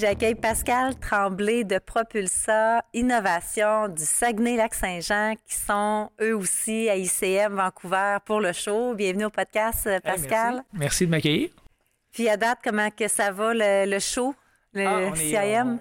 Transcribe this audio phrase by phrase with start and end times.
[0.00, 8.18] J'accueille Pascal Tremblay de Propulsa Innovation du Saguenay-Lac-Saint-Jean qui sont eux aussi à ICM Vancouver
[8.24, 8.94] pour le show.
[8.94, 10.62] Bienvenue au podcast, Pascal.
[10.72, 11.06] merci.
[11.06, 11.50] de m'accueillir.
[12.12, 14.36] Puis à date, comment que ça va le show?
[14.76, 15.10] Ah,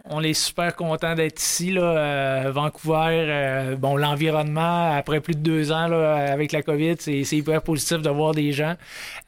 [0.05, 3.25] on, est, super content d'être ici, là, à Vancouver.
[3.27, 8.09] Euh, bon, l'environnement, après plus de deux ans avec la COVID, c'est hyper positif de
[8.09, 8.75] voir des gens.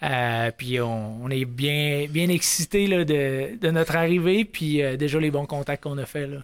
[0.01, 5.45] Euh, puis on, est bien, bien excités de, notre arrivée, puis euh, déjà les bons
[5.45, 6.25] contacts qu'on a fait.
[6.25, 6.37] Là.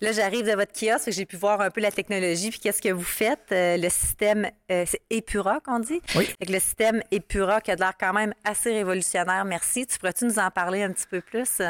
[0.00, 2.88] Là, j'arrive de votre kiosque, j'ai pu voir un peu la technologie, puis qu'est-ce que
[2.88, 3.48] vous faites?
[3.50, 6.00] le système, c'est Epura qu'on dit?
[6.14, 6.26] Oui.
[6.40, 9.44] Le système Epura qui a l'air quand même assez révolutionnaire.
[9.44, 9.86] Merci.
[9.86, 11.60] Tu pourrais-tu nous en parler un petit peu plus?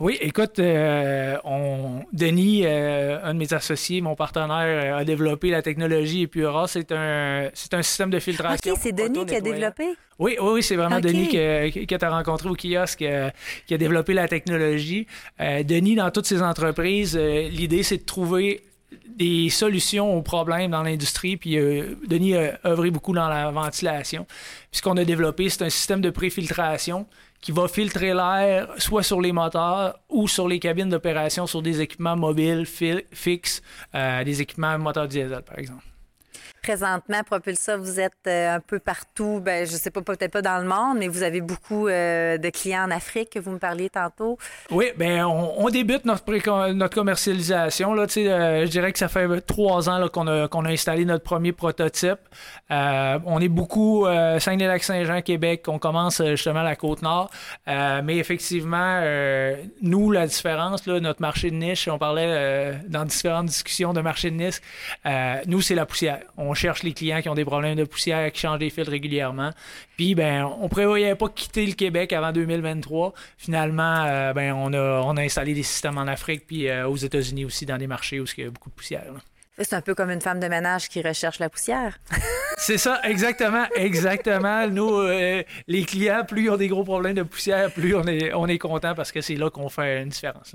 [0.00, 5.60] Oui, écoute, euh, on, Denis, euh, un de mes associés, mon partenaire, a développé la
[5.60, 6.66] technologie Epura.
[6.68, 8.72] C'est un, c'est un système de filtration.
[8.72, 9.84] OK, c'est Denis qui a développé?
[10.18, 13.28] Oui, oui, c'est vraiment Denis que, que tu as rencontré au kiosque euh,
[13.66, 15.06] qui a développé la technologie.
[15.38, 18.62] Denis, dans toutes ses entreprises, l'idée, c'est de trouver
[19.06, 21.36] des solutions aux problèmes dans l'industrie.
[21.36, 21.56] Puis
[22.06, 24.24] Denis a œuvré beaucoup dans la ventilation.
[24.70, 27.06] Puis ce qu'on a développé, c'est un système de préfiltration
[27.40, 31.80] qui va filtrer l'air soit sur les moteurs ou sur les cabines d'opération sur des
[31.80, 33.62] équipements mobiles fixes,
[33.94, 35.84] euh, des équipements moteurs diesel, par exemple.
[36.70, 39.40] Présentement, Propulsa, vous êtes euh, un peu partout.
[39.44, 42.48] Ben, je sais pas, peut-être pas dans le monde, mais vous avez beaucoup euh, de
[42.48, 44.38] clients en Afrique que vous me parliez tantôt.
[44.70, 47.92] Oui, ben on, débute notre, notre commercialisation.
[47.92, 51.50] Là, euh, je dirais que ça fait trois ans qu'on a, a installé notre premier
[51.50, 52.20] prototype.
[52.70, 54.06] on est beaucoup
[54.38, 55.64] Saguenay-Lac-Saint-Jean, Québec.
[55.66, 57.32] On commence justement à la Côte-Nord.
[57.66, 59.02] mais effectivement,
[59.82, 64.30] nous, la différence, là, notre marché de niche, on parlait dans différentes discussions de marché
[64.30, 64.60] de niche,
[65.48, 66.20] nous, c'est la poussière
[66.60, 69.50] cherche les clients qui ont des problèmes de poussière, qui changent des fils régulièrement.
[69.96, 73.12] Puis, ben, on prévoyait pas quitter le Québec avant 2023.
[73.38, 76.96] Finalement, euh, ben, on a, on a installé des systèmes en Afrique puis euh, aux
[76.96, 79.12] États-Unis aussi dans des marchés où il y a beaucoup de poussière.
[79.58, 81.98] C'est un peu comme une femme de ménage qui recherche la poussière.
[82.56, 84.66] C'est ça, exactement, exactement.
[84.68, 88.32] Nous, euh, les clients, plus ils ont des gros problèmes de poussière, plus on est,
[88.34, 90.54] on est content parce que c'est là qu'on fait une différence.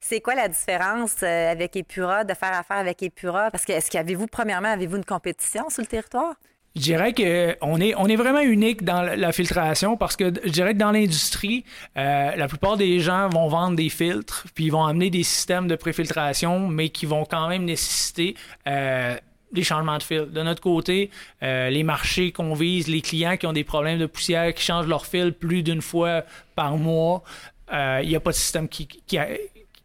[0.00, 3.50] C'est quoi la différence euh, avec Epura, de faire affaire avec Epura?
[3.50, 6.34] Parce que est-ce qu'avez-vous, premièrement, avez-vous une compétition sur le territoire?
[6.76, 10.74] Je dirais qu'on est, on est vraiment unique dans la filtration parce que je dirais
[10.74, 11.64] que dans l'industrie,
[11.96, 15.68] euh, la plupart des gens vont vendre des filtres, puis ils vont amener des systèmes
[15.68, 18.36] de préfiltration, mais qui vont quand même nécessiter
[18.68, 19.16] euh,
[19.52, 20.26] des changements de fil.
[20.30, 24.52] De notre côté, les marchés qu'on vise, les clients qui ont des problèmes de poussière,
[24.52, 26.24] qui changent leur fil plus d'une fois
[26.56, 27.22] par mois,
[27.72, 28.86] il n'y a pas de système qui,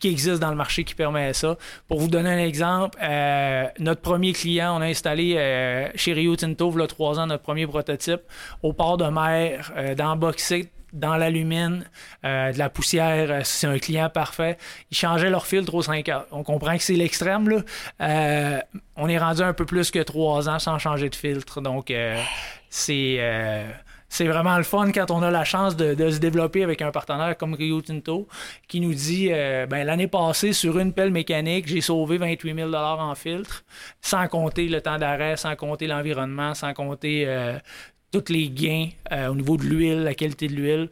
[0.02, 1.56] qui existe dans le marché qui permet ça.
[1.88, 6.36] Pour vous donner un exemple, euh, notre premier client, on a installé euh, chez Rio
[6.36, 8.22] Tinto, il y a trois ans, notre premier prototype
[8.64, 11.86] au port de mer, euh, dans bauxite, dans l'alumine,
[12.22, 14.58] de la poussière, c'est un client parfait.
[14.92, 16.26] Ils changeaient leur filtre aux 5 heures.
[16.32, 18.62] On comprend que c'est l'extrême, là.
[18.98, 21.62] on est rendu un peu plus que trois ans sans changer de filtre.
[21.62, 21.94] Donc,
[22.70, 23.20] c'est
[24.12, 27.38] c'est vraiment le fun quand on a la chance de, se développer avec un partenaire
[27.38, 28.28] comme Rio Tinto
[28.68, 32.74] qui nous dit euh, ben, l'année passée, sur une pelle mécanique, j'ai sauvé 28 000
[32.74, 33.64] en filtre,
[34.02, 37.58] sans compter le temps d'arrêt, sans compter l'environnement, sans compter euh,
[38.12, 40.90] tous les gains euh, au niveau de l'huile, la qualité de l'huile.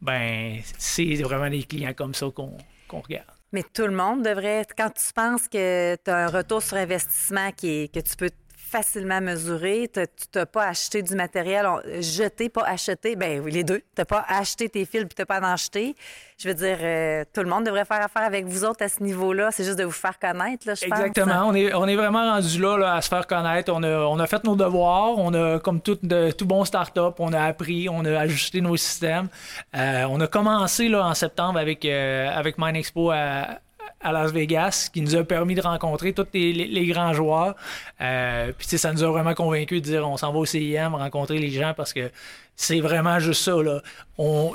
[0.00, 2.56] Ben, c'est vraiment des clients comme ça qu'on
[2.90, 3.26] regarde.
[3.52, 7.52] Mais tout le monde devrait, quand tu penses que tu as un retour sur investissement
[7.52, 8.30] qui que tu peux
[8.64, 9.90] facilement mesuré.
[9.92, 10.00] Tu
[10.34, 11.66] n'as pas acheté du matériel
[12.00, 13.14] jeté, pas acheté.
[13.14, 13.78] Ben oui, les deux.
[13.78, 15.94] Tu n'as pas acheté tes fils puis tu n'as pas en acheté.
[16.38, 19.02] Je veux dire, euh, tout le monde devrait faire affaire avec vous autres à ce
[19.02, 19.50] niveau-là.
[19.52, 21.44] C'est juste de vous faire connaître, je Exactement.
[21.46, 23.72] On, est, on est vraiment rendu là, à se faire connaître.
[23.72, 25.16] On a, on a fait nos devoirs.
[25.18, 28.76] On a, comme tout, de, tout bon start-up, on a appris, on a ajusté nos
[28.76, 29.28] systèmes.
[29.76, 33.60] Euh, on a commencé là, en septembre avec, euh, avec à,
[34.04, 37.56] à Las Vegas qui nous a permis de rencontrer tous les, grands joueurs.
[38.00, 41.38] Euh, puis ça nous a vraiment convaincus de dire on s'en va au CIM, rencontrer
[41.38, 42.10] les gens parce que
[42.56, 43.62] c'est vraiment juste ça.
[43.62, 43.82] Là.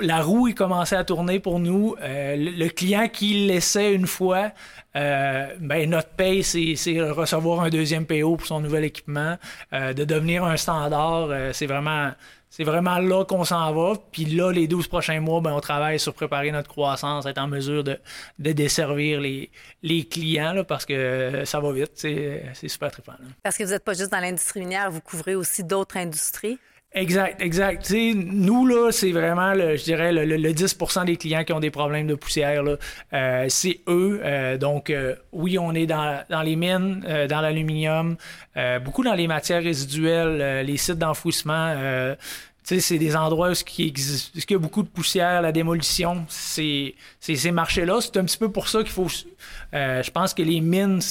[0.01, 1.96] La roue est commencé à tourner pour nous.
[2.01, 4.51] Euh, le, client qui laissait une fois,
[4.96, 9.38] euh, ben, notre paye, c'est recevoir un deuxième PO pour son nouvel équipement,
[9.74, 11.30] euh, de devenir un standard.
[11.54, 12.12] c'est vraiment
[12.60, 13.94] vraiment là qu'on s'en va.
[14.12, 17.48] Puis là, les 12 prochains mois, ben, on travaille sur préparer notre croissance, être en
[17.48, 18.00] mesure de,
[18.40, 19.50] de desservir les,
[20.06, 21.92] clients là, parce que ça va vite.
[21.95, 23.13] C'est super trippant.
[23.44, 26.60] Parce que vous n'êtes pas juste dans l'industrie minière, vous couvrez aussi d'autres industries.
[26.92, 27.92] Exact, exact.
[27.92, 32.16] nous, là, c'est vraiment, je dirais, le, 10% des clients qui ont des problèmes de
[32.16, 32.64] poussière.
[33.14, 34.22] Euh, c'est eux.
[34.24, 38.18] Euh, donc, euh, oui, on est dans, les mines, dans l'aluminium,
[38.84, 41.76] beaucoup dans les matières résiduelles, les sites d'enfouissement.
[42.64, 43.94] c'est des endroits où, il,
[44.50, 48.02] y a beaucoup de poussière, la démolition, c'est ces marchés-là.
[48.02, 49.08] C'est un petit peu pour ça qu'il faut.
[49.74, 51.02] je pense que les mines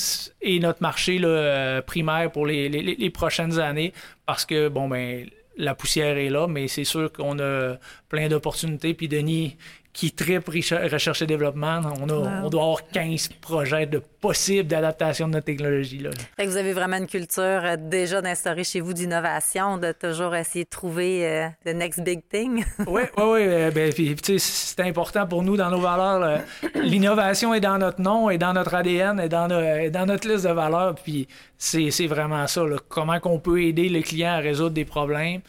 [0.43, 3.93] est notre marché là, primaire pour les, les, les, prochaines années
[4.27, 5.25] parce que, bon, ben,
[5.58, 7.76] la poussière est là, mais c'est sûr qu'on a
[8.08, 8.94] plein d'opportunités.
[8.94, 9.56] Puis Denis,
[9.93, 15.32] qui tripe recherche et développement, on, on doit avoir 15 projets de possibles d'adaptation de
[15.32, 15.99] notre technologie.
[15.99, 16.11] Là.
[16.44, 20.70] vous avez vraiment une culture euh, déjà d'instaurer chez vous d'innovation, de toujours essayer de
[20.70, 22.64] trouver euh, the next big thing.
[22.87, 23.40] oui, oui, oui.
[23.43, 23.93] Euh, ben,
[24.38, 26.43] c'est important pour nous dans nos valeurs.
[26.75, 30.52] L'innovation est dans notre nom, est dans notre ADN, est dans, dans notre liste de
[30.52, 30.94] valeurs.
[30.94, 31.26] Puis
[31.56, 32.62] c'est vraiment ça.
[32.88, 35.41] Comment qu'on peut aider le client à résoudre des problèmes.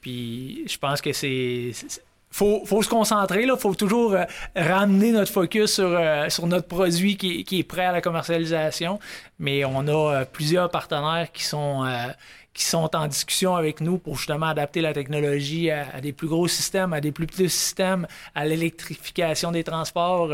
[0.00, 1.72] puis je pense que c'est
[2.30, 6.68] faut, faut se concentrer, il faut toujours euh, ramener notre focus sur, euh, sur notre
[6.68, 8.98] produit qui, qui, est prêt à la commercialisation.
[9.38, 11.86] Mais on a euh, plusieurs partenaires qui sont,
[12.52, 16.48] qui sont en discussion avec nous pour justement adapter la technologie à, des plus gros
[16.48, 20.30] systèmes, à des plus petits systèmes, à l'électrification des transports.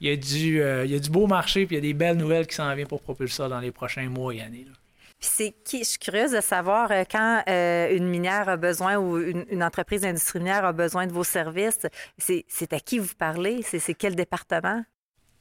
[0.00, 2.16] il, y a du, y a du beau marché, puis il y a des belles
[2.16, 4.66] nouvelles qui s'en viennent pour propulser ça dans les prochains mois et années.
[4.66, 4.85] Puis
[5.20, 9.18] c'est qui, je suis curieuse de savoir euh, quand euh, une minière a besoin ou
[9.18, 11.86] une, entreprise d'industrie minière a besoin de vos services,
[12.18, 13.62] c'est à qui vous parlez?
[13.62, 14.82] C'est quel département?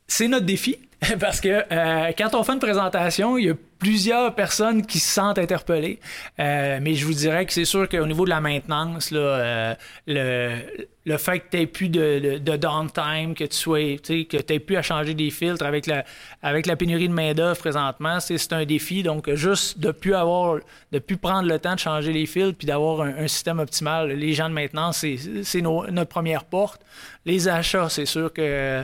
[0.07, 0.77] C'est notre défi
[1.19, 5.13] parce que euh, quand on fait une présentation, il y a plusieurs personnes qui se
[5.13, 5.99] sentent interpellées.
[6.37, 9.75] mais je vous dirais que c'est sûr qu'au niveau de la maintenance, là,
[10.07, 14.81] le, fait que tu n'aies plus de, downtime, que tu sois, que tu plus à
[14.81, 16.05] changer des filtres avec la,
[16.41, 19.03] avec la pénurie de main-d'œuvre présentement, c'est un défi.
[19.03, 20.59] Donc, juste de plus avoir,
[20.91, 24.13] de plus prendre le temps de changer les filtres puis d'avoir un, système optimal.
[24.13, 25.05] Les gens de maintenance,
[25.43, 26.81] c'est notre première porte.
[27.25, 28.83] Les achats, c'est sûr que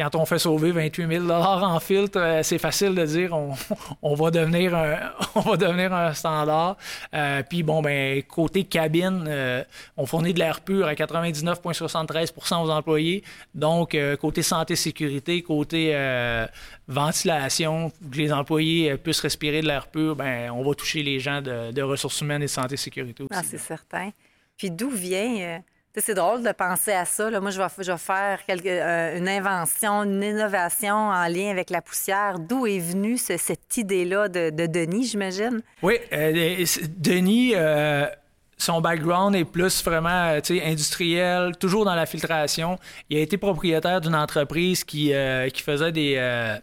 [0.00, 3.54] quand on fait sauver 28 000 en filtre, euh, c'est facile de dire on,
[4.02, 4.96] on, va devenir un,
[5.34, 6.78] on va devenir un standard.
[7.12, 9.62] Euh, puis bon, ben côté cabine, euh,
[9.98, 13.22] on fournit de l'air pur à 99,73% aux employés.
[13.54, 15.94] Donc côté santé sécurité, côté
[16.88, 21.42] ventilation, que les employés puissent respirer de l'air pur, ben on va toucher les gens
[21.42, 23.32] de, de ressources humaines et de santé sécurité aussi.
[23.34, 24.10] Ah, c'est certain.
[24.56, 25.60] Puis d'où vient
[25.96, 27.28] c'est drôle de penser à ça.
[27.40, 31.82] Moi, je vais, je vais faire euh, une invention, une innovation en lien avec la
[31.82, 32.38] poussière.
[32.38, 35.62] D'où est venue cette idée-là de, Denis, j'imagine?
[35.82, 36.64] Oui, euh,
[36.96, 38.06] Denis, euh,
[38.56, 42.78] son background est plus vraiment industriel, toujours dans la filtration.
[43.08, 45.12] Il a été propriétaire d'une entreprise qui
[45.64, 46.60] faisait des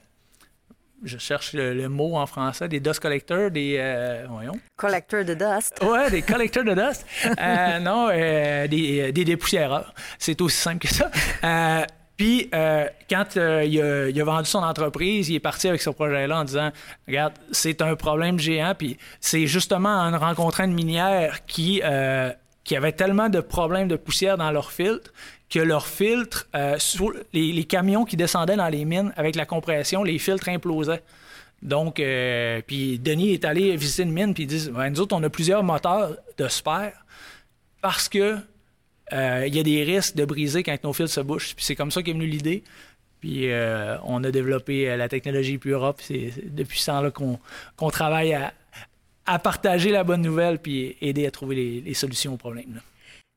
[1.03, 3.77] je cherche le, mot en français, des dust collectors, des.
[3.79, 4.59] Euh, voyons.
[4.75, 5.77] Collecteurs de dust.
[5.81, 7.05] Ouais, des collecteurs de dust.
[7.25, 9.94] Euh, non, euh, des, des dépoussiéreurs.
[10.17, 11.11] C'est aussi simple que ça.
[12.15, 16.39] Puis, quand il a, il, a, vendu son entreprise, il est parti avec ce projet-là
[16.39, 16.71] en disant
[17.07, 18.73] Regarde, c'est un problème géant.
[18.75, 21.81] Puis, c'est justement en rencontrant une minière qui,
[22.63, 25.11] qui avait tellement de problèmes de poussière dans leur filtre
[25.49, 26.77] que leurs filtres, euh,
[27.33, 31.03] les, camions qui descendaient dans les mines avec la compression, les filtres implosaient.
[31.62, 35.15] Donc, euh, puis Denis est allé visiter une mine, puis il dit ben, Nous autres,
[35.15, 36.91] on a plusieurs moteurs de spare
[37.81, 38.38] parce que
[39.13, 41.55] euh, il y a des risques de briser quand nos fils se bouchent.
[41.55, 42.63] Puis c'est comme ça qu'est venue l'idée.
[43.22, 43.50] Puis
[44.03, 46.00] on a développé la technologie plus Europe.
[46.03, 48.36] C'est depuis ça là qu'on travaille
[49.25, 52.79] à, partager la bonne nouvelle puis aider à trouver les solutions aux problèmes.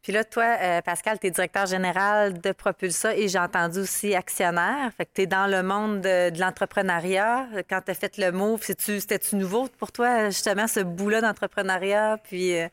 [0.03, 4.15] Puis là, toi, euh, Pascal, tu es directeur général de Propulsa et j'ai entendu aussi
[4.15, 4.91] actionnaire.
[4.97, 7.49] Fait que tu es dans le monde de, l'entrepreneuriat.
[7.69, 12.17] Quand tu as fait le move, c'était-tu nouveau pour toi, justement, ce bout-là d'entrepreneuriat?
[12.25, 12.57] Puis.
[12.57, 12.69] Euh...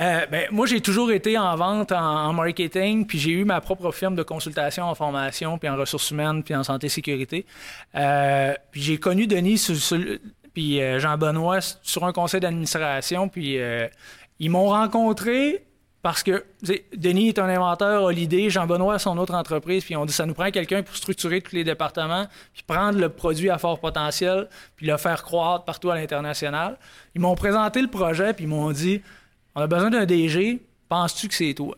[0.00, 3.92] euh ben, moi, j'ai toujours été en vente, en, marketing, puis j'ai eu ma propre
[3.92, 7.46] firme de consultation en formation, puis en ressources humaines, puis en santé sécurité.
[7.94, 9.68] Euh, puis j'ai connu Denis
[10.52, 13.58] puis Jean-Benoît sur un conseil d'administration, puis
[14.38, 15.64] ils m'ont rencontré
[16.02, 16.44] parce que
[16.94, 20.26] Denis est un inventeur, a l'idée, Jean-Benoît a son autre entreprise, puis on dit ça
[20.26, 24.48] nous prend quelqu'un pour structurer tous les départements, puis prendre le produit à fort potentiel,
[24.76, 26.76] puis le faire croître partout à l'international.
[27.14, 29.00] Ils m'ont présenté le projet, puis ils m'ont dit
[29.54, 30.60] on a besoin d'un DG
[30.92, 31.74] penses-tu que c'est toi?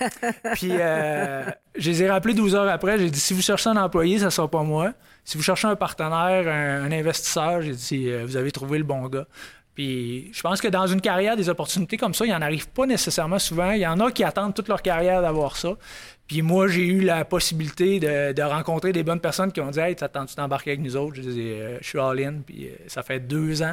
[0.54, 1.44] puis euh,
[1.76, 2.98] je les ai rappelés 12 heures après.
[2.98, 4.92] J'ai dit, si vous cherchez un employé, ça sera pas moi.
[5.24, 9.06] Si vous cherchez un partenaire, un, investisseur, j'ai dit, euh, vous avez trouvé le bon
[9.08, 9.26] gars.
[9.80, 12.68] Puis je pense que dans une carrière, des opportunités comme ça, il n'y en arrive
[12.68, 13.70] pas nécessairement souvent.
[13.70, 15.70] Il y en a qui attendent toute leur carrière d'avoir ça.
[16.26, 19.96] Puis moi, j'ai eu la possibilité de, rencontrer des bonnes personnes qui ont dit Hey,
[19.96, 21.14] t'attends-tu d'embarquer avec nous autres?
[21.16, 22.42] Je dis euh, Je suis all-in.
[22.44, 23.72] Puis ça fait deux ans.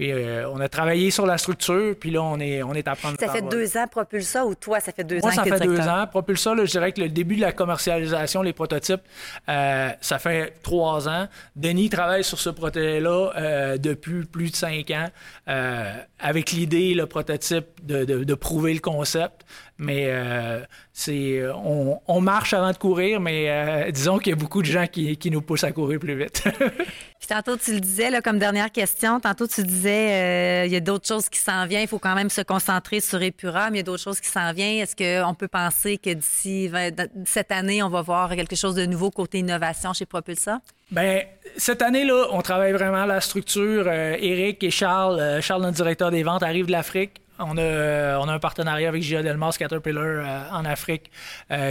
[0.00, 3.18] Euh, on a travaillé sur la structure, puis là, on est, on est à prendre
[3.18, 5.80] Ça fait deux ans, Propulsa, ou toi, ça fait deux Moi, ans ça fait deux
[5.80, 6.06] ans.
[6.06, 9.02] Propulsa, je dirais que le début de la commercialisation, les prototypes,
[9.48, 11.28] euh, ça fait trois ans.
[11.56, 15.08] Denis travaille sur ce prototype-là euh, depuis plus de cinq ans,
[16.18, 19.44] avec l'idée, le prototype, de, prouver le concept.
[19.78, 20.10] Mais
[20.92, 25.16] c'est on, marche avant de courir, mais disons qu'il y a beaucoup de gens qui,
[25.16, 26.44] qui nous poussent à courir plus vite.
[27.20, 30.76] Puis tantôt, tu le disais, là, comme dernière question, tantôt, tu disais, euh, il y
[30.76, 31.82] a d'autres choses qui s'en viennent.
[31.82, 34.28] Il faut quand même se concentrer sur Epura, mais il y a d'autres choses qui
[34.28, 34.78] s'en viennent.
[34.78, 36.70] Est-ce qu'on peut penser que d'ici
[37.24, 40.60] cette année, on va voir quelque chose de nouveau côté innovation chez Propulsa?
[40.90, 41.22] Bien,
[41.56, 43.88] cette année-là, on travaille vraiment la structure.
[43.88, 47.22] Eric euh, et Charles, euh, Charles, notre directeur des ventes, arrivent de l'Afrique.
[47.38, 51.10] On a, on a un partenariat avec Gia Delmas Caterpillar en Afrique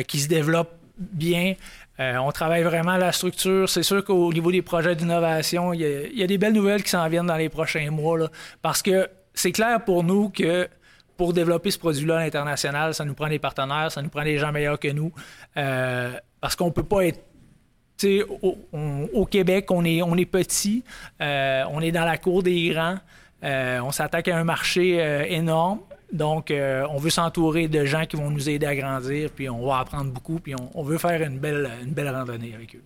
[0.07, 1.55] qui se développe bien.
[1.99, 3.67] Euh, on travaille vraiment la structure.
[3.67, 7.07] C'est sûr qu'au niveau des projets d'innovation, il y, a des belles nouvelles qui s'en
[7.09, 8.29] viennent dans les prochains mois.
[8.61, 10.67] parce que c'est clair pour nous que
[11.17, 14.37] pour développer ce produit-là à l'international, ça nous prend des partenaires, ça nous prend des
[14.37, 15.11] gens meilleurs que nous.
[15.57, 17.19] Euh, parce qu'on ne peut pas être
[18.41, 18.57] au,
[19.13, 20.85] au, Québec, on est, petit,
[21.19, 22.97] euh, on est dans la cour des grands,
[23.43, 25.79] on s'attaque à un marché énorme.
[26.11, 29.65] Donc, euh, on veut s'entourer de gens qui vont nous aider à grandir, puis on
[29.65, 32.83] va apprendre beaucoup, puis on, veut faire une belle, une belle randonnée avec eux.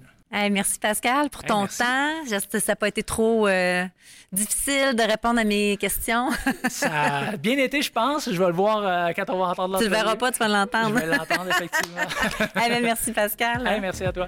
[0.52, 2.26] merci Pascal pour ton temps.
[2.28, 3.86] J'espère que ça n'a pas été trop euh,
[4.32, 6.30] difficile de répondre à mes questions.
[6.70, 8.30] ça a bien été, je pense.
[8.30, 10.50] Je vais le voir euh, quand on va entendre Tu le verras pas, tu vas
[10.50, 10.90] l'entendre.
[10.90, 12.82] Je vais l'entendre, effectivement.
[12.82, 13.80] merci Pascal.
[13.82, 14.28] merci à toi.